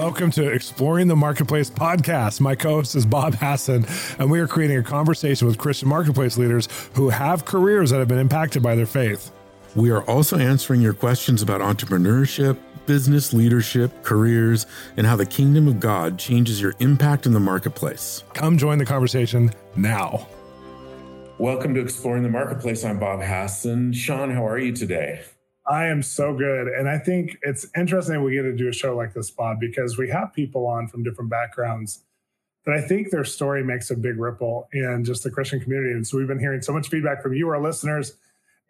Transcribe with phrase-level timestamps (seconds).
[0.00, 2.40] Welcome to Exploring the Marketplace podcast.
[2.40, 3.84] My co host is Bob Hasson,
[4.18, 8.08] and we are creating a conversation with Christian marketplace leaders who have careers that have
[8.08, 9.30] been impacted by their faith.
[9.76, 12.56] We are also answering your questions about entrepreneurship,
[12.86, 14.64] business leadership, careers,
[14.96, 18.24] and how the kingdom of God changes your impact in the marketplace.
[18.32, 20.26] Come join the conversation now.
[21.36, 22.86] Welcome to Exploring the Marketplace.
[22.86, 23.92] I'm Bob Hasson.
[23.92, 25.20] Shawn, how are you today?
[25.66, 26.68] I am so good.
[26.68, 29.98] And I think it's interesting we get to do a show like this, Bob, because
[29.98, 32.04] we have people on from different backgrounds
[32.66, 35.92] that I think their story makes a big ripple in just the Christian community.
[35.92, 38.16] And so we've been hearing so much feedback from you, our listeners,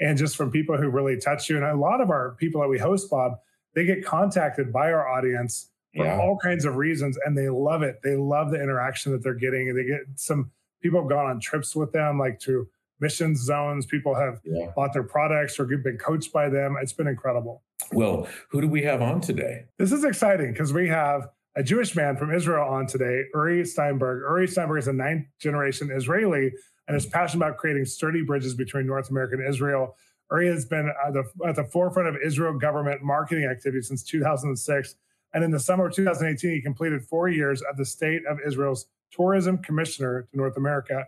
[0.01, 1.57] and just from people who really touch you.
[1.57, 3.39] And a lot of our people that we host, Bob,
[3.75, 6.19] they get contacted by our audience for yeah.
[6.19, 8.01] all kinds of reasons and they love it.
[8.03, 9.69] They love the interaction that they're getting.
[9.69, 10.51] And they get some
[10.83, 12.69] people have gone on trips with them, like to
[13.01, 13.87] missions zones.
[13.87, 14.71] People have yeah.
[14.77, 16.77] bought their products or been coached by them.
[16.81, 17.63] It's been incredible.
[17.93, 19.65] Well, who do we have on today?
[19.79, 24.23] This is exciting because we have a Jewish man from Israel on today, Uri Steinberg.
[24.23, 26.53] Uri Steinberg is a ninth generation Israeli
[26.87, 29.97] and is passionate about creating sturdy bridges between North America and Israel.
[30.31, 34.95] Uri has been at the, at the forefront of Israel government marketing activities since 2006.
[35.33, 38.87] And in the summer of 2018, he completed four years as the state of Israel's
[39.13, 41.07] tourism commissioner to North America.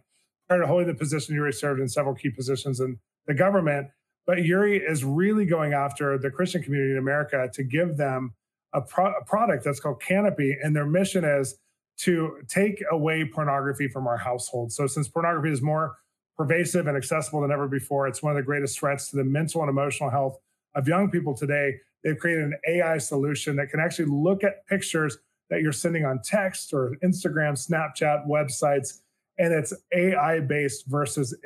[0.60, 3.88] Holding the position, Yuri served in several key positions in the government.
[4.26, 8.34] But Yuri is really going after the Christian community in America to give them
[8.72, 10.56] a, pro- a product that's called Canopy.
[10.62, 11.56] And their mission is
[11.98, 14.72] to take away pornography from our household.
[14.72, 15.96] So, since pornography is more
[16.36, 19.60] pervasive and accessible than ever before, it's one of the greatest threats to the mental
[19.60, 20.38] and emotional health
[20.74, 21.74] of young people today.
[22.02, 25.18] They've created an AI solution that can actually look at pictures
[25.50, 29.01] that you're sending on text or Instagram, Snapchat, websites,
[29.38, 31.36] and it's AI based versus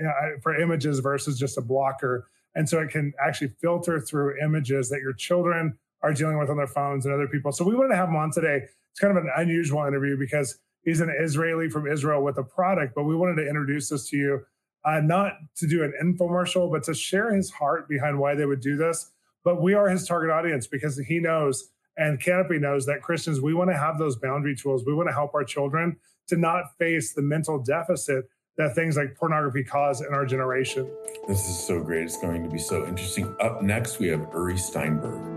[0.42, 2.28] for images versus just a blocker.
[2.54, 6.56] And so it can actually filter through images that your children are dealing with on
[6.56, 7.52] their phones and other people.
[7.52, 8.62] So we wanted to have him on today.
[8.90, 12.94] It's kind of an unusual interview because he's an Israeli from Israel with a product,
[12.94, 14.40] but we wanted to introduce this to you,
[14.84, 18.60] uh, not to do an infomercial, but to share his heart behind why they would
[18.60, 19.10] do this.
[19.44, 23.54] But we are his target audience because he knows and Canopy knows that Christians, we
[23.54, 24.84] want to have those boundary tools.
[24.84, 25.96] We want to help our children
[26.28, 30.90] to not face the mental deficit that things like pornography cause in our generation.
[31.28, 32.04] This is so great.
[32.04, 33.34] It's going to be so interesting.
[33.40, 35.34] Up next, we have Uri Steinberg.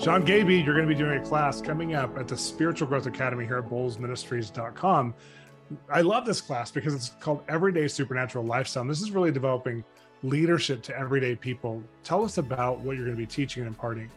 [0.00, 3.06] Shawn Gaby, you're going to be doing a class coming up at the Spiritual Growth
[3.06, 5.14] Academy here at bolzministries.com.
[5.90, 8.82] I love this class because it's called Everyday Supernatural Lifestyle.
[8.82, 9.84] And this is really developing
[10.22, 11.82] leadership to everyday people.
[12.04, 14.10] Tell us about what you're going to be teaching and imparting.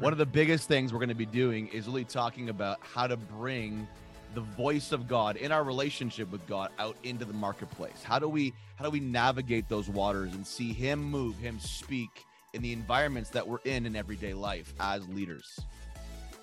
[0.00, 3.08] One of the biggest things we're going to be doing is really talking about how
[3.08, 3.88] to bring
[4.32, 8.04] the voice of God in our relationship with God out into the marketplace.
[8.04, 12.24] How do we how do we navigate those waters and see him move, him speak
[12.52, 15.58] in the environments that we're in in everyday life as leaders?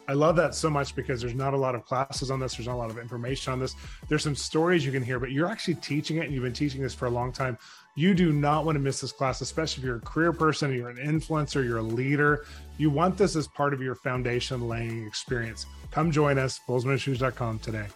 [0.08, 2.56] I love that so much because there's not a lot of classes on this.
[2.56, 3.76] There's not a lot of information on this.
[4.08, 6.82] There's some stories you can hear, but you're actually teaching it and you've been teaching
[6.82, 7.58] this for a long time.
[7.96, 10.90] You do not want to miss this class, especially if you're a career person, you're
[10.90, 12.46] an influencer, you're a leader.
[12.78, 15.66] You want this as part of your foundation laying experience.
[15.92, 17.88] Come join us, bolzministries.com today.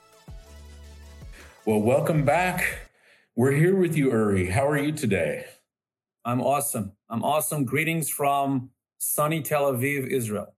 [1.66, 2.90] Well, welcome back.
[3.36, 4.50] We're here with you, Uri.
[4.50, 5.46] How are you today?
[6.25, 6.94] I'm awesome.
[7.09, 7.66] I'm awesome.
[7.66, 10.56] Greetings from sunny Tel Aviv, Israel.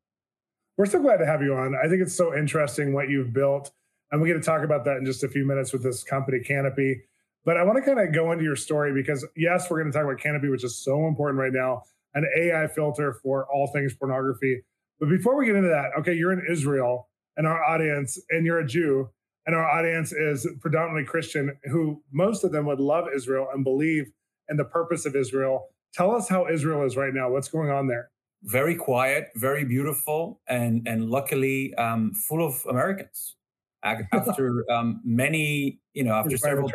[0.81, 1.75] We're so glad to have you on.
[1.75, 3.69] I think it's so interesting what you've built.
[4.11, 6.39] And we're going to talk about that in just a few minutes with this company,
[6.39, 7.03] Canopy.
[7.45, 9.95] But I want to kind of go into your story because, yes, we're going to
[9.95, 11.83] talk about Canopy, which is so important right now,
[12.15, 14.63] an AI filter for all things pornography.
[14.99, 18.57] But before we get into that, okay, you're in Israel and our audience, and you're
[18.57, 19.11] a Jew,
[19.45, 24.09] and our audience is predominantly Christian, who most of them would love Israel and believe
[24.49, 25.67] in the purpose of Israel.
[25.93, 27.29] Tell us how Israel is right now.
[27.29, 28.09] What's going on there?
[28.43, 33.35] Very quiet, very beautiful, and and luckily um, full of Americans.
[33.83, 36.71] After um, many, you know, after several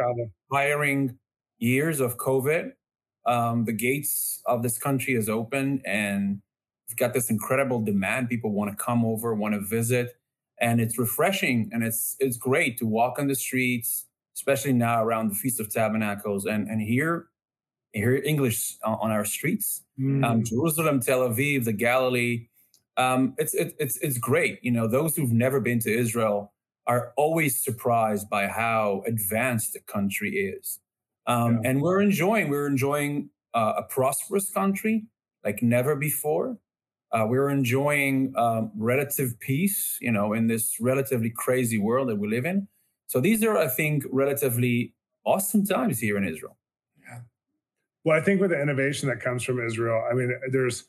[0.53, 1.17] tiring
[1.59, 2.73] years of COVID,
[3.27, 6.43] um, the gates of this country is open, and
[6.89, 8.29] we've got this incredible demand.
[8.29, 10.17] People want to come over, want to visit,
[10.61, 15.31] and it's refreshing and it's it's great to walk on the streets, especially now around
[15.31, 17.29] the Feast of Tabernacles, and and hear
[17.93, 19.85] hear English on our streets.
[19.99, 20.25] Mm.
[20.25, 22.49] Um, Jerusalem, Tel Aviv, the Galilee.
[22.97, 24.59] Um, it's it, it's it's great.
[24.63, 26.53] You know, those who've never been to Israel
[26.87, 30.81] are always surprised by how advanced the country is,
[31.27, 31.71] um, yeah.
[31.71, 35.07] and we're enjoying we're enjoying uh, a prosperous country
[35.45, 36.59] like never before.
[37.13, 42.29] Uh, we're enjoying um, relative peace, you know, in this relatively crazy world that we
[42.29, 42.67] live in.
[43.07, 44.95] So these are, I think, relatively
[45.25, 46.57] awesome times here in Israel.
[48.07, 50.85] Well, I think with the innovation that comes from Israel, I mean, there's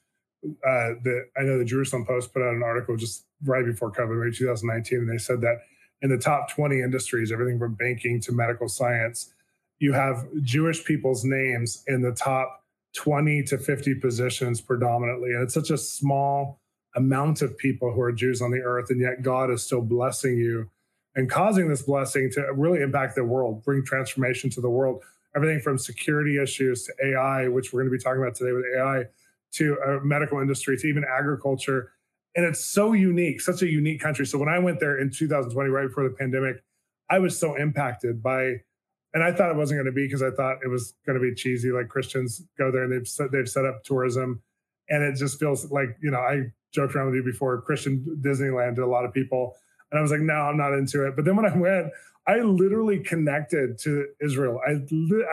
[0.45, 4.23] uh, the I know the Jerusalem Post put out an article just right before COVID,
[4.23, 5.57] maybe 2019, and they said that
[6.03, 9.33] in the top 20 industries, everything from banking to medical science,
[9.79, 12.63] you have Jewish people's names in the top
[12.95, 15.31] 20 to 50 positions predominantly.
[15.31, 16.59] And it's such a small
[16.95, 20.37] amount of people who are Jews on the earth, and yet God is still blessing
[20.37, 20.69] you
[21.15, 25.01] and causing this blessing to really impact the world, bring transformation to the world.
[25.37, 28.65] Everything from security issues to AI, which we're going to be talking about today with
[28.75, 29.03] AI,
[29.53, 31.91] to a medical industry, to even agriculture.
[32.35, 34.25] And it's so unique, such a unique country.
[34.25, 36.63] So when I went there in 2020, right before the pandemic,
[37.09, 38.61] I was so impacted by,
[39.13, 41.21] and I thought it wasn't going to be because I thought it was going to
[41.21, 41.71] be cheesy.
[41.71, 44.41] Like Christians go there and they've set, they've set up tourism,
[44.89, 47.61] and it just feels like you know I joked around with you before.
[47.61, 49.55] Christian Disneyland to a lot of people,
[49.91, 51.15] and I was like, no, I'm not into it.
[51.15, 51.87] But then when I went,
[52.27, 54.59] I literally connected to Israel.
[54.67, 54.71] I,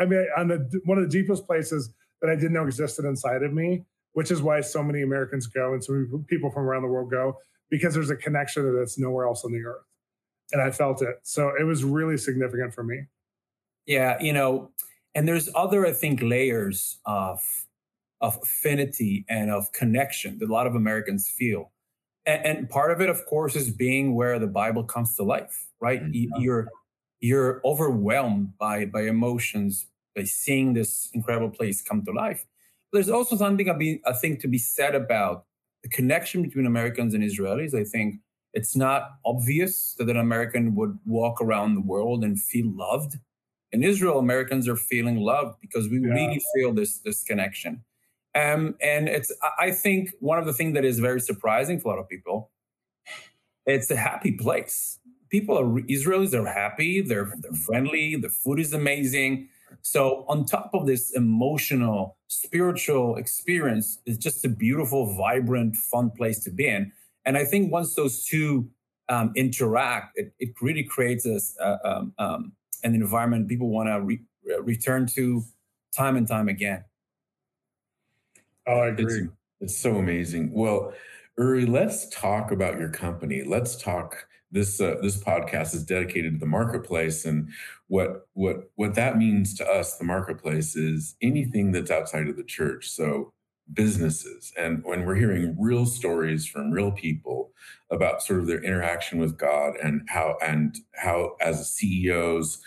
[0.00, 1.90] I mean, on the, one of the deepest places
[2.22, 5.74] that I didn't know existed inside of me which is why so many Americans go
[5.74, 7.36] and so many people from around the world go
[7.68, 9.84] because there's a connection that's nowhere else on the earth.
[10.52, 11.16] And I felt it.
[11.22, 13.06] So it was really significant for me.
[13.86, 14.70] Yeah, you know,
[15.14, 17.42] and there's other, I think, layers of
[18.20, 21.72] of affinity and of connection that a lot of Americans feel.
[22.24, 25.66] And, and part of it, of course, is being where the Bible comes to life,
[25.80, 26.02] right?
[26.02, 26.40] Mm-hmm.
[26.40, 26.68] You're
[27.28, 29.86] you're overwhelmed by by emotions
[30.16, 32.42] by seeing this incredible place come to life
[32.94, 33.68] there's also something
[34.06, 35.44] I, think to be said about
[35.82, 37.74] the connection between Americans and Israelis.
[37.74, 38.20] I think
[38.52, 43.16] it's not obvious that an American would walk around the world and feel loved.
[43.72, 46.14] In Israel, Americans are feeling loved because we yeah.
[46.14, 47.84] really feel this this connection.
[48.36, 51.96] Um, and it's I think one of the things that is very surprising for a
[51.96, 52.52] lot of people,
[53.66, 55.00] it's a happy place.
[55.34, 59.48] People are Israelis are happy, they're they're friendly, the food is amazing.
[59.82, 66.38] So, on top of this emotional, spiritual experience, it's just a beautiful, vibrant, fun place
[66.44, 66.92] to be in.
[67.24, 68.68] And I think once those two
[69.08, 72.52] um, interact, it, it really creates a, uh, um, um,
[72.84, 74.22] an environment people want to re-
[74.52, 75.42] uh, return to
[75.96, 76.84] time and time again.
[78.68, 79.24] Oh, I agree.
[79.24, 79.28] It's,
[79.60, 80.52] it's so amazing.
[80.52, 80.92] Well,
[81.36, 83.42] Uri, let's talk about your company.
[83.42, 87.24] Let's talk this uh, this podcast is dedicated to the marketplace.
[87.26, 87.50] And
[87.88, 92.44] what what what that means to us the marketplace is anything that's outside of the
[92.44, 92.88] church.
[92.88, 93.32] So
[93.72, 97.50] businesses and when we're hearing real stories from real people
[97.90, 102.60] about sort of their interaction with god and how and how as ceos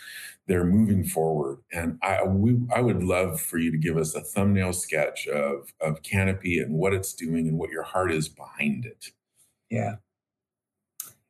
[0.47, 1.59] they're moving forward.
[1.71, 5.71] And i we, i would love for you to give us a thumbnail sketch of
[5.81, 9.11] of canopy and what it's doing and what your heart is behind it.
[9.69, 9.97] Yeah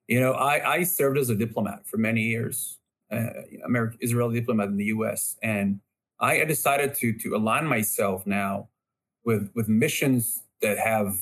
[0.07, 2.79] you know, I, I served as a diplomat for many years,
[3.11, 3.27] uh,
[3.65, 5.79] American Israeli diplomat in the U.S., and
[6.19, 8.69] I decided to to align myself now
[9.23, 11.15] with with missions that have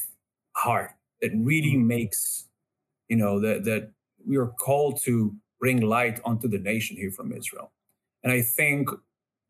[0.56, 0.92] heart,
[1.22, 1.88] that really mm-hmm.
[1.88, 2.48] makes,
[3.10, 3.92] you know, that that
[4.26, 7.72] we are called to bring light onto the nation here from Israel,
[8.24, 8.90] and I think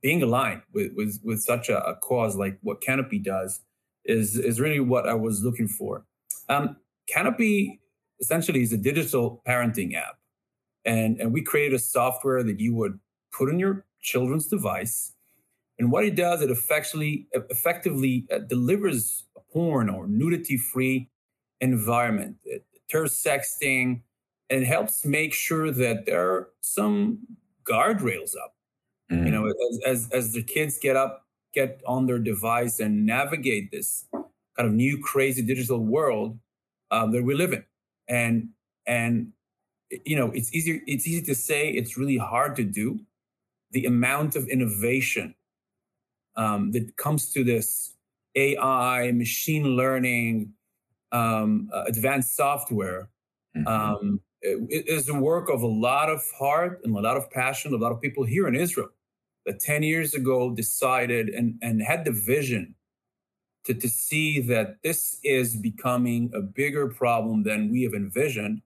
[0.01, 3.61] being aligned with with with such a, a cause like what Canopy does
[4.05, 6.05] is is really what I was looking for.
[6.47, 6.77] Um,
[7.07, 7.81] Canopy
[8.19, 10.17] essentially is a digital parenting app.
[10.85, 12.99] And, and we created a software that you would
[13.31, 15.13] put on your children's device.
[15.79, 21.09] And what it does, it effectively, effectively uh, delivers a porn or nudity free
[21.59, 22.37] environment.
[22.45, 24.01] It deters sexting
[24.49, 27.19] and it helps make sure that there are some
[27.63, 28.55] guardrails up.
[29.11, 29.25] Mm.
[29.25, 33.71] You know, as, as, as the kids get up, get on their device and navigate
[33.71, 36.37] this kind of new crazy digital world
[36.91, 37.63] um, that we live in
[38.07, 38.49] and
[38.87, 39.31] and
[40.05, 42.99] you know it's easy it's easy to say it's really hard to do
[43.71, 45.35] the amount of innovation
[46.35, 47.93] um, that comes to this
[48.35, 50.51] ai machine learning
[51.11, 53.09] um, uh, advanced software
[53.55, 53.67] mm-hmm.
[53.67, 57.73] um, it is the work of a lot of heart and a lot of passion
[57.73, 58.89] a lot of people here in israel
[59.45, 62.75] that 10 years ago decided and, and had the vision
[63.65, 68.61] to, to see that this is becoming a bigger problem than we have envisioned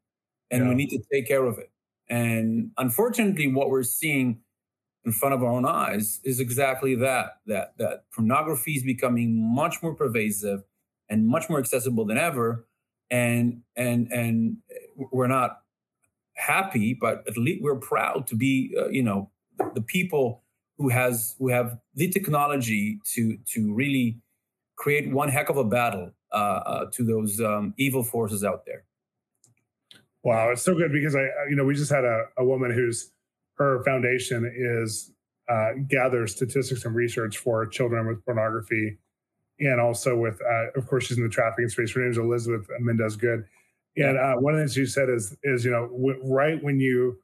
[0.52, 0.70] and yeah.
[0.70, 1.72] we need to take care of it.
[2.10, 4.40] And unfortunately, what we're seeing
[5.06, 9.82] in front of our own eyes is exactly that that that pornography is becoming much
[9.82, 10.64] more pervasive
[11.10, 12.68] and much more accessible than ever
[13.10, 14.58] and and and
[15.12, 15.62] we're not
[16.36, 20.44] happy but at least we're proud to be uh, you know the, the people
[20.78, 24.18] who has who have the technology to to really
[24.80, 28.86] create one heck of a battle uh, uh, to those um, evil forces out there.
[30.24, 33.12] Wow, it's so good because I, you know, we just had a, a woman whose
[33.56, 35.12] her foundation is
[35.50, 38.98] uh, gather statistics and research for children with pornography
[39.60, 41.92] and also with, uh, of course, she's in the trafficking space.
[41.94, 43.44] Her name is Elizabeth Mendez Good.
[43.98, 46.80] And uh, one of the things she said is, is you know, w- right when
[46.80, 47.20] you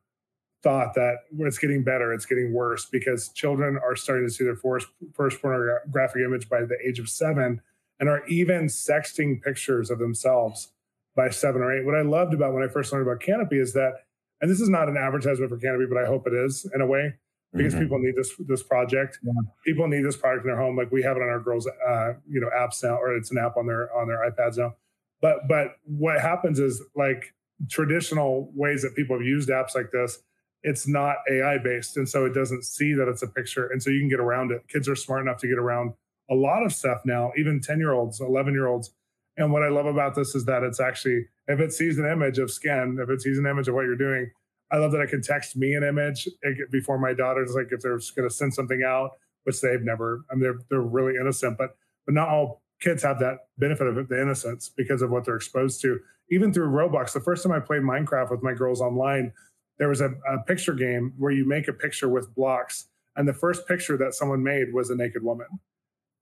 [0.66, 4.56] thought that it's getting better, it's getting worse because children are starting to see their
[4.56, 7.62] first, first pornographic image by the age of seven
[8.00, 10.72] and are even sexting pictures of themselves
[11.16, 11.86] by seven or eight.
[11.86, 13.94] What I loved about when I first learned about Canopy is that,
[14.42, 16.88] and this is not an advertisement for Canopy, but I hope it is in a
[16.88, 17.14] way
[17.54, 17.84] because mm-hmm.
[17.84, 19.20] people need this this project.
[19.24, 19.34] Yeah.
[19.64, 20.76] People need this product in their home.
[20.76, 23.38] Like we have it on our girls' uh, you know apps now, or it's an
[23.38, 24.76] app on their on their iPads now.
[25.22, 27.34] But but what happens is like
[27.70, 30.20] traditional ways that people have used apps like this,
[30.64, 33.90] it's not AI based, and so it doesn't see that it's a picture, and so
[33.90, 34.68] you can get around it.
[34.68, 35.94] Kids are smart enough to get around
[36.30, 38.94] a lot of stuff now, even ten year olds, eleven year olds.
[39.38, 42.40] And what I love about this is that it's actually if it sees an image
[42.40, 44.32] of skin, if it sees an image of what you're doing,
[44.72, 46.28] I love that I can text me an image
[46.72, 49.12] before my daughters, like if they're going to send something out,
[49.44, 50.26] which they've never.
[50.32, 54.08] I mean, they're they're really innocent, but but not all kids have that benefit of
[54.08, 56.00] the innocence because of what they're exposed to.
[56.32, 59.32] Even through Roblox, the first time I played Minecraft with my girls online,
[59.78, 63.34] there was a, a picture game where you make a picture with blocks, and the
[63.34, 65.48] first picture that someone made was a naked woman.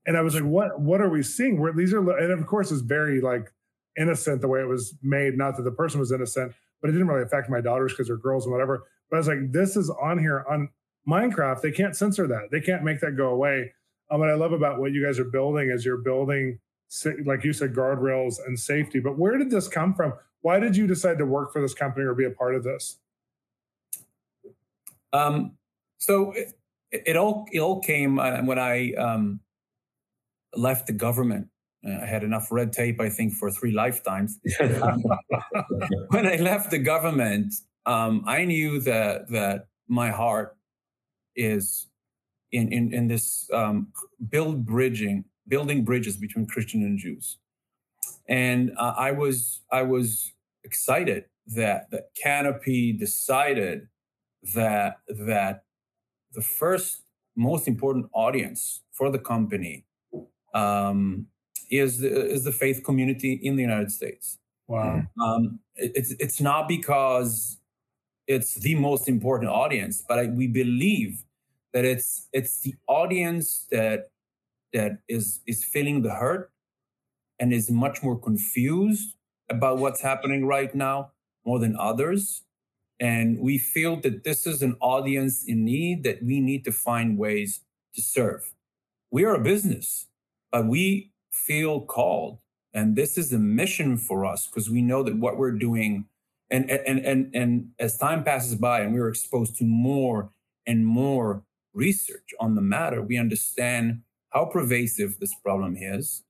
[0.05, 0.79] And I was like, "What?
[0.79, 3.51] What are we seeing?" Where these are, and of course, it's very like
[3.97, 5.37] innocent the way it was made.
[5.37, 8.17] Not that the person was innocent, but it didn't really affect my daughters because they're
[8.17, 8.83] girls and whatever.
[9.09, 10.69] But I was like, this is on here on
[11.07, 11.61] Minecraft.
[11.61, 12.49] They can't censor that.
[12.51, 13.73] They can't make that go away.
[14.11, 16.59] Um, what I love about what you guys are building is you're building,
[17.25, 18.99] like you said, guardrails and safety.
[18.99, 20.13] But where did this come from?
[20.41, 22.99] Why did you decide to work for this company or be a part of this?
[25.13, 25.57] Um,
[25.99, 26.53] so it,
[26.91, 29.39] it all it all came uh, when I um,
[30.55, 31.47] left the government.
[31.85, 34.39] Uh, I had enough red tape, I think, for three lifetimes.
[34.59, 35.03] Um,
[36.09, 37.53] when I left the government,
[37.85, 40.57] um, I knew that that my heart
[41.35, 41.87] is
[42.51, 43.87] in in, in this um,
[44.29, 47.37] build bridging, building bridges between Christian and Jews,
[48.27, 53.87] and uh, I was I was excited that that Canopy decided
[54.55, 55.63] that that
[56.33, 57.03] the first
[57.35, 59.85] most important audience for the company
[60.53, 61.27] um,
[61.71, 64.37] is the, is the faith community in the United States.
[64.67, 65.03] Wow.
[65.21, 67.57] Um, it's it's not because
[68.27, 71.23] it's the most important audience, but I, we believe
[71.73, 74.09] that it's it's the audience that
[74.71, 76.51] that is is feeling the hurt
[77.39, 79.15] and is much more confused
[79.49, 81.11] about what's happening right now
[81.45, 82.43] more than others.
[82.99, 87.17] And we feel that this is an audience in need that we need to find
[87.17, 87.61] ways
[87.95, 88.53] to serve.
[89.11, 90.07] We are a business,
[90.51, 92.39] but we feel called
[92.73, 96.05] and this is a mission for us because we know that what we're doing
[96.49, 100.31] and and and and as time passes by and we're exposed to more
[100.65, 106.23] and more research on the matter we understand how pervasive this problem is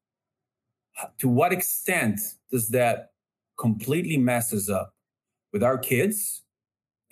[1.17, 2.19] to what extent
[2.51, 3.11] does that
[3.57, 4.93] completely messes up
[5.51, 6.42] with our kids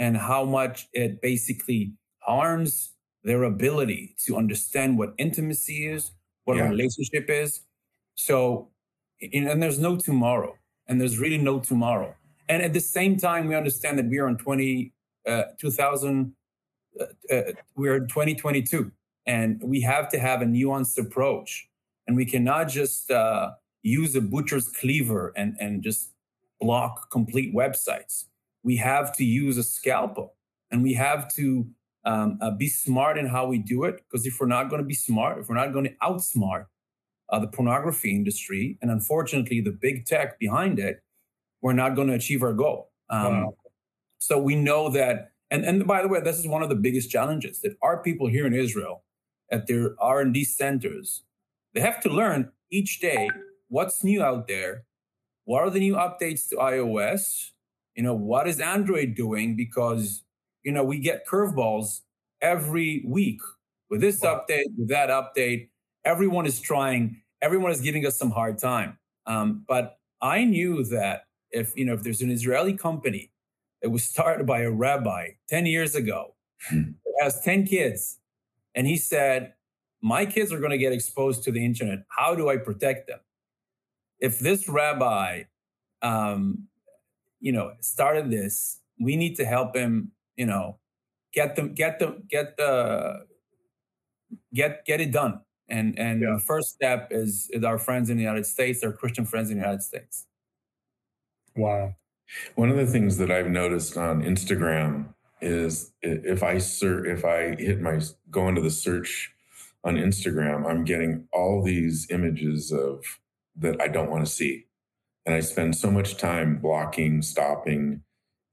[0.01, 2.71] and how much it basically harms
[3.23, 6.11] their ability to understand what intimacy is
[6.45, 6.65] what yeah.
[6.65, 7.61] a relationship is
[8.15, 8.69] so,
[9.33, 10.55] and there's no tomorrow,
[10.87, 12.13] and there's really no tomorrow.
[12.49, 14.93] And at the same time, we understand that we are in 20,
[15.27, 16.33] uh, 2000,
[16.99, 17.41] uh, uh,
[17.75, 18.91] we're in 2022,
[19.25, 21.67] and we have to have a nuanced approach.
[22.07, 23.51] And we cannot just uh,
[23.83, 26.11] use a butcher's cleaver and, and just
[26.59, 28.25] block complete websites.
[28.63, 30.35] We have to use a scalpel
[30.69, 31.67] and we have to
[32.05, 34.01] um, uh, be smart in how we do it.
[34.09, 36.65] Because if we're not going to be smart, if we're not going to outsmart
[37.29, 41.01] uh, the pornography industry, and unfortunately, the big tech behind it,
[41.61, 42.91] we're not going to achieve our goal.
[43.09, 43.53] Um, wow.
[44.17, 47.09] So we know that, and and by the way, this is one of the biggest
[47.09, 49.03] challenges that our people here in Israel,
[49.51, 51.23] at their R and D centers,
[51.73, 53.29] they have to learn each day
[53.67, 54.83] what's new out there,
[55.45, 57.51] what are the new updates to iOS,
[57.95, 60.23] you know, what is Android doing because
[60.63, 62.01] you know we get curveballs
[62.41, 63.41] every week
[63.89, 64.43] with this wow.
[64.49, 65.69] update, with that update.
[66.03, 68.97] Everyone is trying everyone is giving us some hard time.
[69.25, 73.31] Um, but I knew that if you know if there's an Israeli company
[73.81, 76.35] that was started by a rabbi 10 years ago
[76.69, 76.91] hmm.
[77.05, 78.19] that has 10 kids,
[78.75, 79.53] and he said,
[80.01, 81.99] My kids are going to get exposed to the internet.
[82.09, 83.19] How do I protect them?
[84.19, 85.43] If this rabbi
[86.01, 86.67] um,
[87.41, 90.77] you know, started this, we need to help him, you know,
[91.33, 93.25] get them, get them, get the
[94.53, 95.41] get get it done.
[95.67, 96.33] And and yeah.
[96.33, 99.57] the first step is, is our friends in the United States, our Christian friends in
[99.57, 100.27] the United States.
[101.55, 101.95] Wow.
[102.55, 107.55] One of the things that I've noticed on Instagram is if I search, if I
[107.55, 109.33] hit my go into the search
[109.83, 113.03] on Instagram, I'm getting all these images of
[113.57, 114.65] that I don't want to see.
[115.25, 118.03] And I spend so much time blocking, stopping,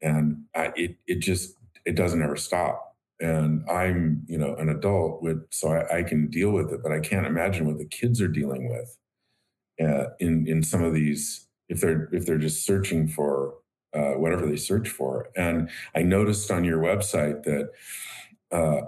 [0.02, 2.96] and I, it it just it doesn't ever stop.
[3.20, 6.92] And I'm you know an adult with so I, I can deal with it, but
[6.92, 8.98] I can't imagine what the kids are dealing with
[9.80, 13.54] uh, in in some of these if they're if they're just searching for
[13.94, 15.30] uh, whatever they search for.
[15.36, 17.70] And I noticed on your website that.
[18.50, 18.82] Uh,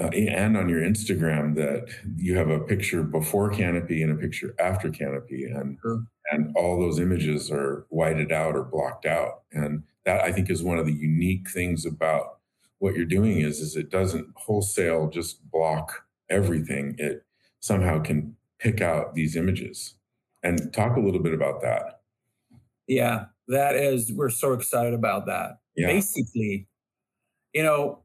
[0.00, 1.86] uh, and on your Instagram that
[2.16, 6.02] you have a picture before canopy and a picture after canopy, and sure.
[6.32, 10.62] And all those images are whited out or blocked out, and that I think is
[10.62, 12.38] one of the unique things about
[12.78, 16.96] what you're doing is is it doesn't wholesale just block everything.
[16.98, 17.24] It
[17.60, 19.94] somehow can pick out these images,
[20.42, 22.00] and talk a little bit about that.
[22.86, 25.58] Yeah, that is we're so excited about that.
[25.76, 25.86] Yeah.
[25.88, 26.68] Basically,
[27.52, 28.02] you know,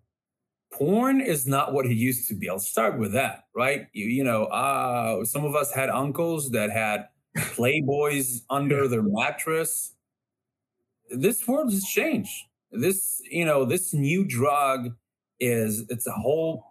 [0.71, 2.49] porn is not what it used to be.
[2.49, 3.87] I'll start with that, right?
[3.93, 7.07] You, you know, uh, some of us had uncles that had
[7.37, 9.93] Playboys under their mattress.
[11.09, 12.45] This world has changed.
[12.71, 14.95] This, you know, this new drug
[15.39, 16.65] is it's a whole,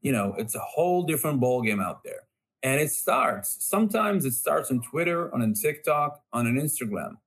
[0.00, 2.22] you know, it's a whole different ballgame out there.
[2.62, 3.56] And it starts.
[3.60, 7.18] Sometimes it starts on Twitter, on a TikTok, on an Instagram.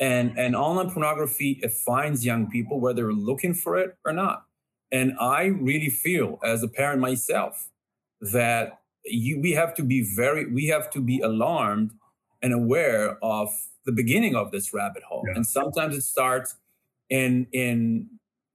[0.00, 4.44] And and online pornography it finds young people whether they're looking for it or not.
[4.92, 7.70] And I really feel, as a parent myself,
[8.20, 11.92] that you, we have to be very, we have to be alarmed
[12.44, 13.48] and aware of
[13.86, 15.24] the beginning of this rabbit hole.
[15.26, 15.36] Yeah.
[15.36, 16.50] And sometimes it starts
[17.08, 18.08] in, in,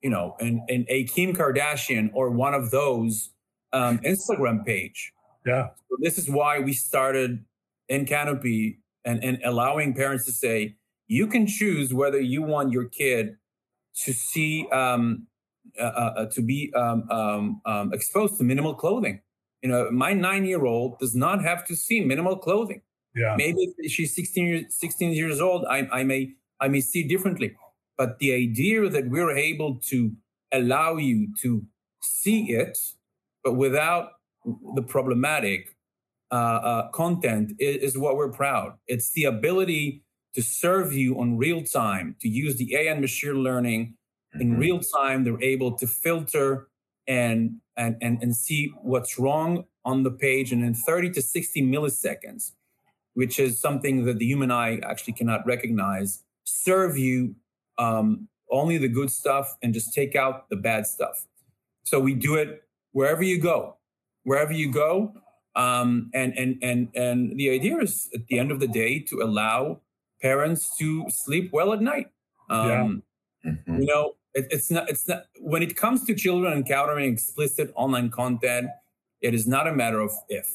[0.06, 3.32] you know, in, in a Kim Kardashian or one of those
[3.74, 5.12] um, Instagram page.
[5.46, 5.70] Yeah.
[5.90, 7.44] So this is why we started
[7.88, 10.76] in Canopy and, and allowing parents to say,
[11.08, 13.38] you can choose whether you want your kid
[14.04, 15.28] to see um,
[15.80, 19.22] uh, uh, uh, to be um, um, um, exposed to minimal clothing.
[19.64, 22.82] You know, my nine-year-old does not have to see minimal clothing.
[23.16, 23.36] Yeah.
[23.38, 27.56] Maybe if she's 16 years, 16 years old, I, I may I may see differently.
[27.98, 30.12] But the idea that we're able to
[30.52, 31.64] allow you to
[32.02, 32.78] see it,
[33.44, 34.12] but without
[34.76, 35.76] the problematic
[36.32, 38.74] uh, uh, content is, is, what we're proud.
[38.88, 40.04] It's the ability
[40.36, 43.96] to serve you on real time, to use the AI and machine learning
[44.40, 44.60] in mm-hmm.
[44.60, 46.68] real time they're able to filter
[47.08, 51.64] and, and and and see what's wrong on the page and in 30 to 60
[51.64, 52.52] milliseconds
[53.20, 57.36] which is something that the human eye actually cannot recognize serve you
[57.78, 61.26] um, only the good stuff and just take out the bad stuff
[61.84, 63.78] so we do it wherever you go
[64.24, 65.14] wherever you go
[65.56, 69.22] um, and and and and the idea is at the end of the day to
[69.22, 69.80] allow
[70.22, 72.08] parents to sleep well at night
[72.50, 73.04] um,
[73.44, 73.52] yeah.
[73.52, 73.82] mm-hmm.
[73.82, 74.90] you know it, it's not.
[74.90, 75.26] It's not.
[75.40, 78.70] When it comes to children encountering explicit online content,
[79.22, 80.48] it is not a matter of if.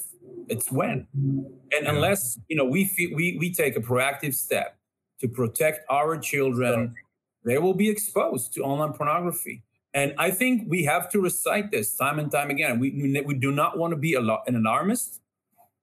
[0.48, 1.06] It's when.
[1.14, 4.76] And unless you know we feel, we we take a proactive step
[5.20, 6.94] to protect our children,
[7.44, 9.62] they will be exposed to online pornography.
[9.94, 12.78] And I think we have to recite this time and time again.
[12.78, 15.20] We we do not want to be a an alarmist,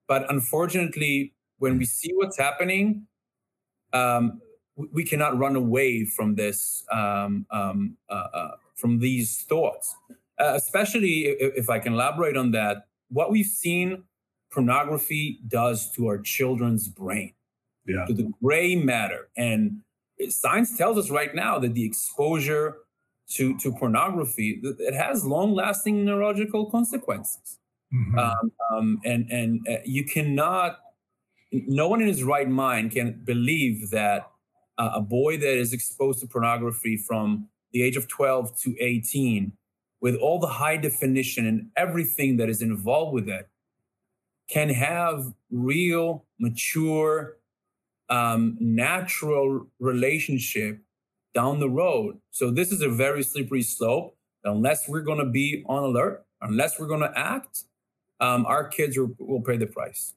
[0.08, 3.08] but unfortunately, when we see what's happening,
[3.94, 4.42] um,
[4.76, 9.96] we cannot run away from this um, um, uh, uh, from these thoughts
[10.40, 14.04] uh, especially if, if, i can elaborate on that what we've seen
[14.52, 17.34] pornography does to our children's brain
[17.86, 18.06] yeah.
[18.06, 19.82] to the gray matter and
[20.30, 22.78] science tells us right now that the exposure
[23.30, 27.60] to, to pornography it has long lasting neurological consequences
[27.94, 28.20] mm-hmm.
[28.20, 30.80] um, um, and and uh, you cannot
[31.52, 34.32] no one in his right mind can believe that
[34.78, 39.54] uh, a boy that is exposed to pornography from the age of 12 to 18
[40.02, 43.48] with all the high definition and everything that is involved with it
[44.52, 47.38] can have real mature
[48.10, 50.80] um, natural relationship
[51.34, 52.18] down the road.
[52.32, 54.18] So this is a very slippery slope.
[54.44, 57.64] Unless we're going to be on alert unless we're going to act
[58.20, 60.14] um, our kids are, will pay the price.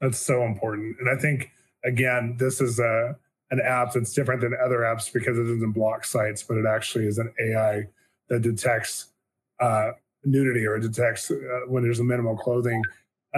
[0.00, 0.96] That's so important.
[1.00, 1.50] And i think
[1.84, 3.16] again this is a
[3.50, 7.06] an app that's different than other apps because it doesn't block sites, but it actually
[7.06, 7.84] is an AI
[8.28, 9.12] that detects
[9.58, 9.92] uh,
[10.24, 11.34] nudity or detects uh,
[11.66, 12.82] when there's a minimal clothing.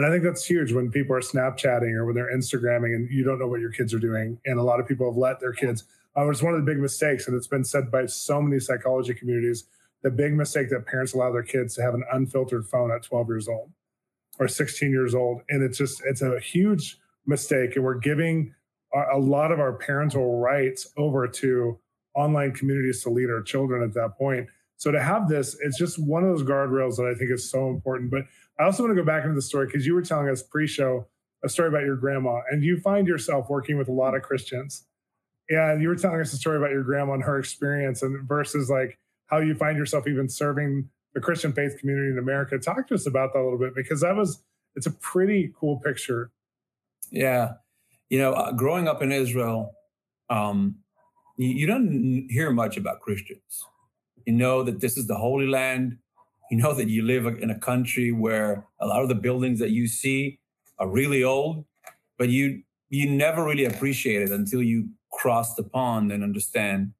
[0.00, 3.22] And I think that's huge when people are Snapchatting or when they're Instagramming and you
[3.22, 4.40] don't know what your kids are doing.
[4.46, 5.84] And a lot of people have let their kids.
[6.16, 9.12] Uh, it's one of the big mistakes, and it's been said by so many psychology
[9.12, 9.64] communities.
[10.02, 13.28] The big mistake that parents allow their kids to have an unfiltered phone at 12
[13.28, 13.72] years old
[14.38, 17.76] or 16 years old, and it's just it's a huge mistake.
[17.76, 18.54] And we're giving
[19.12, 21.78] a lot of our parental rights over to
[22.14, 24.48] online communities to lead our children at that point.
[24.78, 27.68] So to have this, it's just one of those guardrails that I think is so
[27.68, 28.10] important.
[28.10, 28.22] But
[28.60, 31.06] I also want to go back into the story because you were telling us pre-show
[31.42, 34.84] a story about your grandma, and you find yourself working with a lot of Christians.
[35.48, 38.68] And you were telling us a story about your grandma and her experience, and versus
[38.68, 42.58] like how you find yourself even serving the Christian faith community in America.
[42.58, 44.42] Talk to us about that a little bit because that was
[44.76, 46.30] it's a pretty cool picture.
[47.10, 47.54] Yeah,
[48.10, 49.72] you know, uh, growing up in Israel,
[50.28, 50.76] um,
[51.38, 53.64] you, you don't hear much about Christians.
[54.26, 55.96] You know that this is the Holy Land.
[56.50, 59.70] You know that you live in a country where a lot of the buildings that
[59.70, 60.40] you see
[60.80, 61.64] are really old,
[62.18, 66.92] but you you never really appreciate it until you cross the pond and understand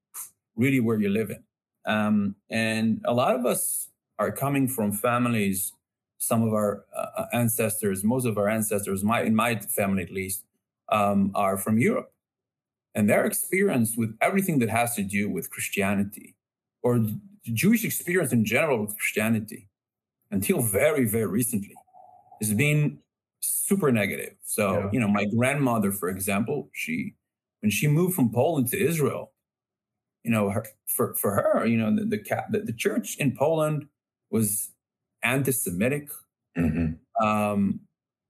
[0.54, 1.42] really where you're living.
[1.84, 3.88] Um, and a lot of us
[4.20, 5.72] are coming from families.
[6.18, 10.44] Some of our uh, ancestors, most of our ancestors, my in my family at least,
[10.90, 12.12] um, are from Europe,
[12.94, 16.36] and their experience with everything that has to do with Christianity
[16.83, 17.05] or
[17.45, 19.69] Jewish experience in general with Christianity
[20.31, 21.75] until very, very recently
[22.40, 22.99] has been
[23.40, 24.35] super negative.
[24.43, 24.88] So, yeah.
[24.93, 27.14] you know, my grandmother, for example, she,
[27.61, 29.33] when she moved from Poland to Israel,
[30.23, 32.05] you know, her, for, for her, you know, the,
[32.51, 33.87] the, the church in Poland
[34.31, 34.71] was
[35.23, 36.09] anti-Semitic
[36.57, 37.27] mm-hmm.
[37.27, 37.81] um,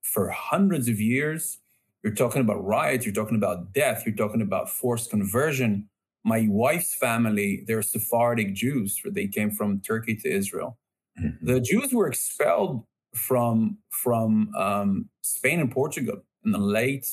[0.03, 1.59] for hundreds of years.
[2.03, 5.89] You're talking about riots, you're talking about death, you're talking about forced conversion
[6.24, 9.00] my wife's family, they're Sephardic Jews.
[9.04, 10.78] They came from Turkey to Israel.
[11.18, 11.46] Mm-hmm.
[11.46, 17.06] The Jews were expelled from from um, Spain and Portugal in the late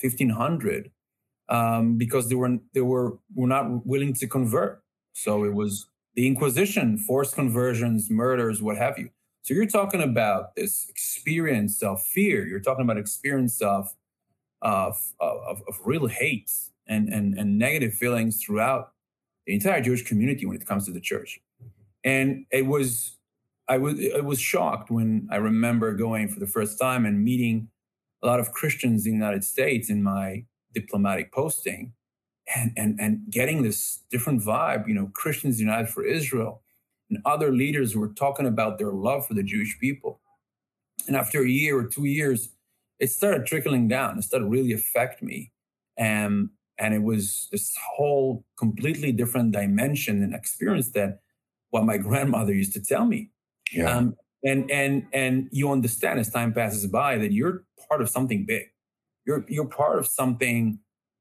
[0.00, 0.90] 1500
[1.48, 4.82] um, because they were they were were not willing to convert.
[5.12, 9.10] So it was the Inquisition, forced conversions, murders, what have you.
[9.42, 12.46] So you're talking about this experience of fear.
[12.46, 13.94] You're talking about experience of
[14.62, 16.50] of, of, of real hate
[16.90, 18.92] and, and, and negative feelings throughout
[19.46, 21.40] the entire Jewish community when it comes to the church.
[22.04, 23.16] And it was,
[23.68, 27.68] I was, I was shocked when I remember going for the first time and meeting
[28.22, 31.92] a lot of Christians in the United States in my diplomatic posting
[32.54, 36.62] and, and, and getting this different vibe, you know, Christians United for Israel
[37.08, 40.20] and other leaders were talking about their love for the Jewish people.
[41.06, 42.50] And after a year or two years,
[42.98, 44.18] it started trickling down.
[44.18, 45.52] It started really affect me.
[45.96, 51.20] And and it was this whole completely different dimension and experience that
[51.68, 53.30] what my grandmother used to tell me.
[53.70, 53.96] Yeah.
[53.96, 58.46] Um, and and and you understand as time passes by that you're part of something
[58.46, 58.64] big.
[59.26, 60.78] You're you're part of something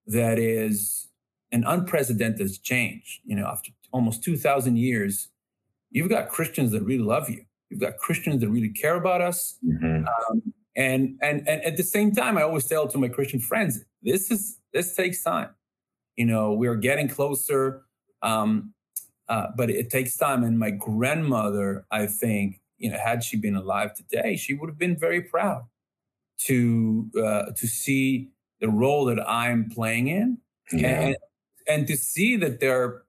[0.07, 1.09] that is
[1.51, 3.21] an unprecedented change.
[3.25, 5.27] You know, after almost two thousand years,
[5.91, 7.43] you've got Christians that really love you.
[7.69, 9.57] You've got Christians that really care about us.
[9.67, 10.05] Mm-hmm.
[10.07, 13.83] Um, and and and at the same time, I always tell to my Christian friends,
[14.01, 15.49] this is this takes time.
[16.15, 17.83] You know, we are getting closer,
[18.21, 18.73] um,
[19.27, 20.43] uh, but it takes time.
[20.43, 24.77] And my grandmother, I think, you know, had she been alive today, she would have
[24.77, 25.63] been very proud
[26.39, 28.29] to uh, to see
[28.59, 30.37] the role that I'm playing in,
[30.71, 31.01] yeah.
[31.01, 31.17] and,
[31.67, 33.05] and to see that there are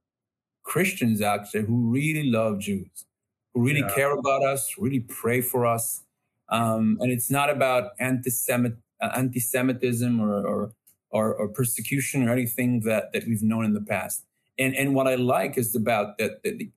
[0.63, 3.07] Christians actually who really love Jews,
[3.55, 3.95] who really yeah.
[3.95, 6.03] care about us, really pray for us.
[6.49, 10.73] Um, and it's not about anti-Semit, uh, anti-Semitism or, or
[11.11, 14.25] or, or persecution or anything that, that we've known in the past.
[14.59, 16.71] And, and what I like is about that, the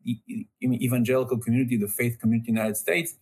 [0.64, 3.16] evangelical community, the faith community in the United States,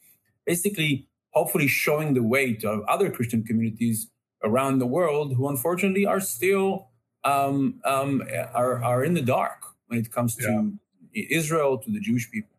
[0.46, 4.10] basically, hopefully showing the way to other Christian communities
[4.44, 6.90] around the world who unfortunately are still
[7.24, 10.72] um, um, are, are in the dark when it comes to
[11.14, 11.26] yeah.
[11.30, 12.56] Israel, to the Jewish people.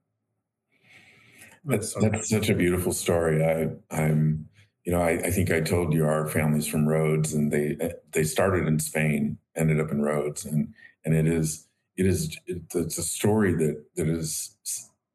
[1.64, 3.44] That's, that's such a beautiful story.
[3.44, 4.48] I, I'm
[4.84, 7.90] you know, I, I, think I told you our family's from Rhodes, and they uh,
[8.12, 11.66] they started in Spain, ended up in Rhodes, and and it is
[11.96, 14.56] it is it's a story that that is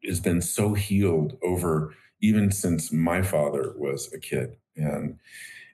[0.06, 5.19] has been so healed over even since my father was a kid, and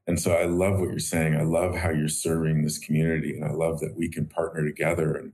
[0.07, 1.35] and so I love what you're saying.
[1.35, 5.13] I love how you're serving this community, and I love that we can partner together
[5.13, 5.33] and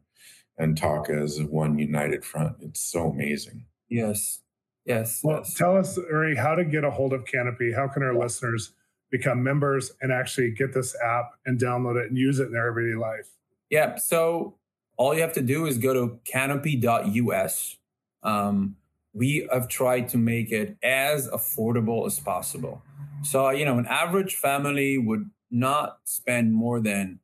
[0.57, 2.57] and talk as one united front.
[2.59, 3.65] It's so amazing.
[3.87, 4.41] Yes,
[4.89, 5.21] Yes.
[5.23, 5.53] Well, yes.
[5.53, 7.71] tell us, Uri, how to get a hold of Canopy.
[7.71, 8.19] How can our yeah.
[8.19, 8.73] listeners
[9.11, 12.67] become members and actually get this app and download it and use it in their
[12.67, 13.29] everyday life?
[13.69, 13.97] Yeah.
[13.97, 14.57] So
[14.97, 17.77] all you have to do is go to canopy.us.
[18.23, 18.77] Um,
[19.13, 22.81] we have tried to make it as affordable as possible.
[23.21, 27.19] So, you know, an average family would not spend more than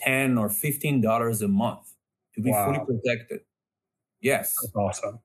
[0.00, 1.94] 10 or $15 a month
[2.34, 2.66] to be wow.
[2.66, 3.40] fully protected.
[4.20, 4.56] Yes.
[4.60, 5.20] That's awesome.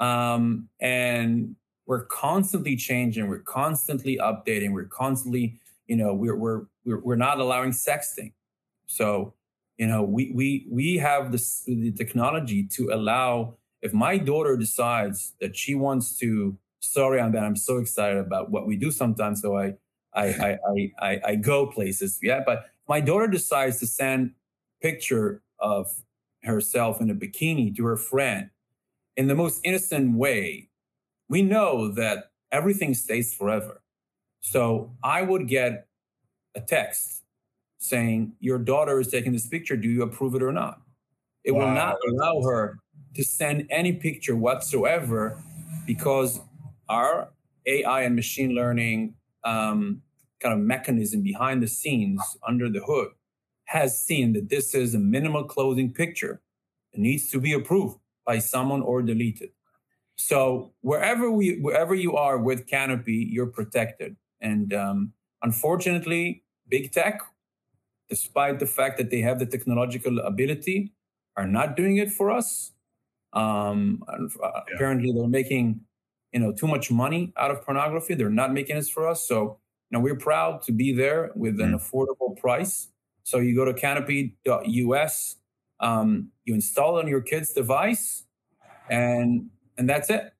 [0.00, 7.00] Um, and we're constantly changing, we're constantly updating, we're constantly, you know, we're we're we're,
[7.00, 8.32] we're not allowing sexting.
[8.86, 9.34] So,
[9.76, 15.34] you know, we we we have this the technology to allow if my daughter decides
[15.40, 17.42] that she wants to sorry on that.
[17.42, 19.42] I'm so excited about what we do sometimes.
[19.42, 19.74] So I,
[20.14, 22.18] I, I, I, I, I go places.
[22.22, 22.40] Yeah.
[22.44, 24.32] But my daughter decides to send
[24.82, 25.86] picture of
[26.42, 28.50] herself in a bikini to her friend
[29.16, 30.68] in the most innocent way.
[31.28, 33.82] We know that everything stays forever.
[34.40, 35.86] So I would get
[36.54, 37.22] a text
[37.78, 39.76] saying, Your daughter is taking this picture.
[39.76, 40.80] Do you approve it or not?
[41.44, 41.60] It wow.
[41.60, 42.78] will not allow her
[43.14, 45.42] to send any picture whatsoever
[45.86, 46.40] because
[46.88, 47.30] our
[47.66, 50.02] AI and machine learning um,
[50.40, 53.08] kind of mechanism behind the scenes under the hood
[53.66, 56.42] has seen that this is a minimal clothing picture.
[56.92, 59.50] It needs to be approved by someone or deleted.
[60.16, 64.16] So wherever we wherever you are with Canopy, you're protected.
[64.40, 67.20] And um, unfortunately, big tech,
[68.08, 70.92] despite the fact that they have the technological ability,
[71.36, 72.72] are not doing it for us.
[73.32, 74.74] Um, uh, yeah.
[74.74, 75.80] Apparently, they're making
[76.32, 78.14] you know too much money out of pornography.
[78.14, 79.26] They're not making it for us.
[79.26, 79.58] So
[79.90, 81.80] you know we're proud to be there with an mm.
[81.80, 82.88] affordable price.
[83.24, 85.36] So you go to canopy.us,
[85.80, 88.24] um, you install it on your kid's device,
[88.88, 90.32] and and that's it.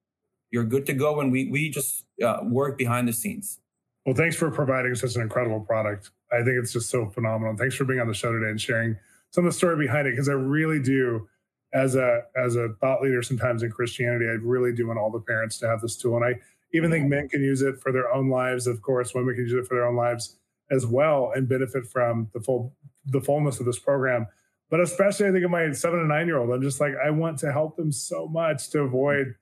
[0.51, 1.20] You're good to go.
[1.20, 3.61] And we we just uh, work behind the scenes.
[4.07, 6.11] Well, thanks for providing such an incredible product.
[6.33, 7.57] I think it's just so phenomenal.
[7.57, 8.97] Thanks for being on the show today and sharing
[9.31, 11.29] some of the story behind it because I really do,
[11.73, 15.20] as a as a thought leader, sometimes in Christianity, I really do want all the
[15.20, 16.40] parents to have this tool, and I
[16.73, 18.66] even think men can use it for their own lives.
[18.66, 20.37] Of course, women can use it for their own lives
[20.70, 22.75] as well and benefit from the full
[23.07, 24.27] the fullness of this program.
[24.75, 26.51] But especially, I think of my seven and nine year old.
[26.51, 29.37] I'm just like, I want to help them so much to avoid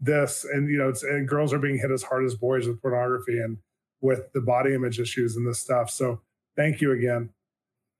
[0.00, 0.44] this.
[0.44, 3.38] And you know, it's and girls are being hit as hard as boys with pornography
[3.38, 3.58] and
[4.00, 5.88] with the body image issues and this stuff.
[5.88, 6.20] So
[6.56, 7.30] thank you again.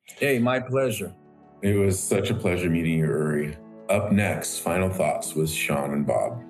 [0.07, 1.15] Hey, my pleasure.
[1.63, 3.57] It was such a pleasure meeting you, Uri.
[3.89, 6.43] Up next, final thoughts with Shawn and Bob.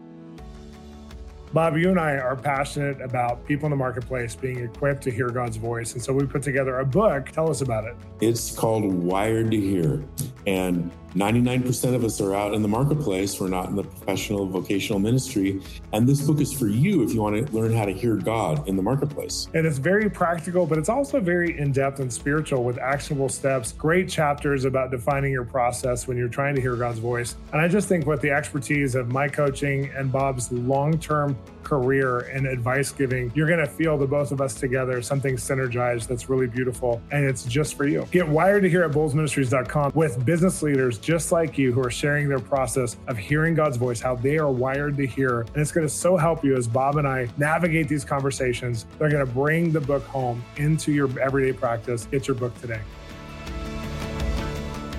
[1.52, 5.28] Bob, you and I are passionate about people in the marketplace being equipped to hear
[5.28, 5.92] God's voice.
[5.92, 7.30] And so we put together a book.
[7.30, 7.94] Tell us about it.
[8.22, 10.02] It's called Wired to Hear.
[10.46, 13.38] And 99% of us are out in the marketplace.
[13.38, 15.60] We're not in the professional vocational ministry.
[15.92, 18.66] And this book is for you if you want to learn how to hear God
[18.66, 19.46] in the marketplace.
[19.52, 23.72] And it's very practical, but it's also very in depth and spiritual with actionable steps,
[23.72, 27.36] great chapters about defining your process when you're trying to hear God's voice.
[27.52, 32.20] And I just think with the expertise of my coaching and Bob's long term career
[32.20, 36.28] and advice giving, you're going to feel the both of us together, something synergized that's
[36.28, 37.00] really beautiful.
[37.10, 38.06] And it's just for you.
[38.10, 42.28] Get wired to hear at bolzministries.com with business leaders just like you who are sharing
[42.28, 45.40] their process of hearing God's voice, how they are wired to hear.
[45.40, 48.86] And it's going to so help you as Bob and I navigate these conversations.
[48.98, 52.06] They're going to bring the book home into your everyday practice.
[52.06, 52.80] Get your book today.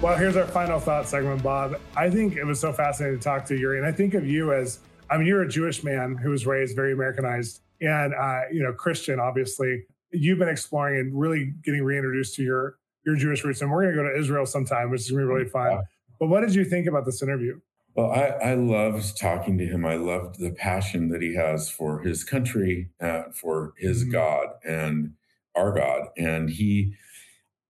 [0.01, 1.79] Well, here's our final thought segment, Bob.
[1.95, 4.51] I think it was so fascinating to talk to Uri, and I think of you
[4.51, 8.61] as I mean, you're a Jewish man who was raised very Americanized and uh, you
[8.61, 9.85] know Christian, obviously.
[10.11, 13.95] You've been exploring and really getting reintroduced to your your Jewish roots, and we're going
[13.95, 15.83] to go to Israel sometime, which is going to be really fun.
[16.23, 17.59] But what did you think about this interview?
[17.95, 19.85] Well, I, I loved talking to him.
[19.85, 24.11] I loved the passion that he has for his country, uh, for his mm-hmm.
[24.11, 25.15] God and
[25.53, 26.07] our God.
[26.17, 26.93] And he,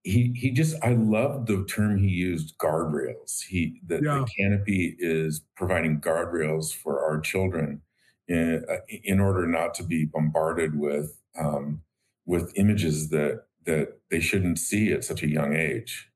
[0.04, 3.42] he, he just, I loved the term he used, guardrails.
[3.42, 4.20] He, that yeah.
[4.20, 7.82] the canopy is providing guardrails for our children
[8.28, 11.82] in, uh, in order not to be bombarded with, um,
[12.24, 16.08] with images that, that they shouldn't see at such a young age.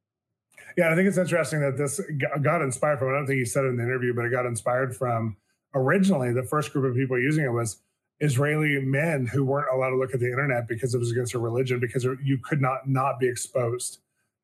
[0.79, 2.01] Yeah, I think it's interesting that this
[2.41, 3.09] got inspired from.
[3.09, 5.37] I don't think he said it in the interview, but it got inspired from
[5.75, 7.83] originally the first group of people using it was
[8.21, 11.41] Israeli men who weren't allowed to look at the internet because it was against their
[11.41, 13.99] religion because you could not not be exposed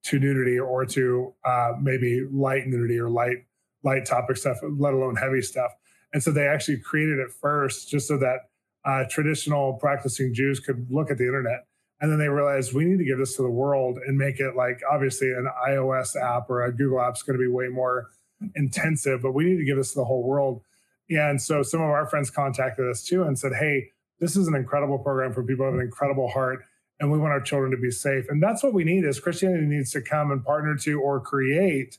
[0.06, 3.44] to nudity or to uh, maybe light nudity or light
[3.84, 5.70] light topic stuff, let alone heavy stuff.
[6.12, 8.48] And so they actually created it first just so that
[8.84, 11.68] uh, traditional practicing Jews could look at the internet.
[12.00, 14.56] And then they realized we need to give this to the world and make it
[14.56, 18.08] like obviously an iOS app or a Google app is going to be way more
[18.54, 20.62] intensive, but we need to give this to the whole world.
[21.08, 24.54] And so some of our friends contacted us too and said, Hey, this is an
[24.54, 26.64] incredible program for people have an incredible heart.
[27.00, 28.26] And we want our children to be safe.
[28.28, 31.98] And that's what we need is Christianity needs to come and partner to or create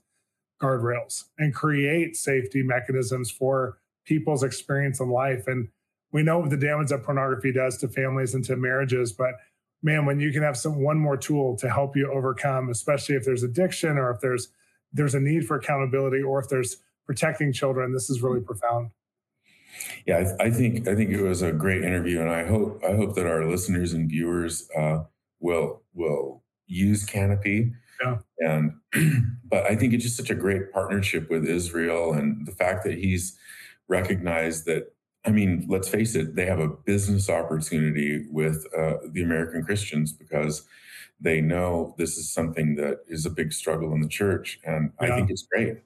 [0.62, 5.48] guardrails and create safety mechanisms for people's experience in life.
[5.48, 5.68] And
[6.12, 9.32] we know the damage that pornography does to families and to marriages, but
[9.86, 13.24] man, when you can have some one more tool to help you overcome, especially if
[13.24, 14.50] there's addiction or if there's
[14.92, 18.90] there's a need for accountability or if there's protecting children, this is really profound.
[20.06, 22.96] Yeah, I, I think I think it was a great interview, and I hope I
[22.96, 25.04] hope that our listeners and viewers uh,
[25.40, 27.72] will will use Canopy.
[28.04, 28.18] Yeah.
[28.40, 28.74] And
[29.46, 32.98] but I think it's just such a great partnership with Israel, and the fact that
[32.98, 33.38] he's
[33.88, 34.95] recognized that
[35.26, 40.14] I mean, let's face it, they have a business opportunity with uh, the American Christians
[40.14, 40.68] because
[41.20, 44.60] they know this is something that is a big struggle in the church.
[44.66, 45.08] And yeah.
[45.08, 45.78] I think it's great.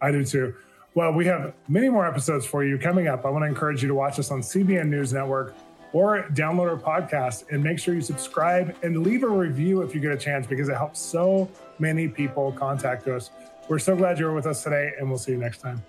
[0.00, 0.54] I do too.
[0.94, 3.24] Well, we have many more episodes for you coming up.
[3.24, 5.54] I want to encourage you to watch us on CBN News Network
[5.92, 10.00] or download our podcast and make sure you subscribe and leave a review if you
[10.00, 11.48] get a chance because it helps so
[11.78, 13.30] many people contact us.
[13.68, 15.82] We're so glad you're with us today, and we'll see you next time.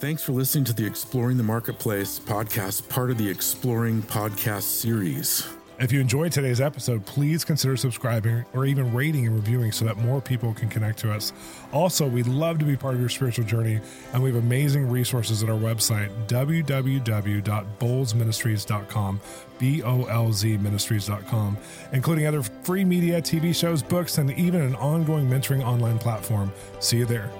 [0.00, 5.46] Thanks for listening to the Exploring the Marketplace podcast, part of the Exploring podcast series.
[5.78, 9.98] If you enjoyed today's episode, please consider subscribing or even rating and reviewing so that
[9.98, 11.34] more people can connect to us.
[11.70, 13.78] Also, we'd love to be part of your spiritual journey,
[14.14, 19.20] and we have amazing resources at our website, www.bolzministries.com,
[19.58, 21.58] B O L Z ministries.com,
[21.92, 26.50] including other free media, TV shows, books, and even an ongoing mentoring online platform.
[26.78, 27.30] See you there.